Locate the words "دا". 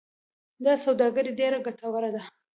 0.65-0.73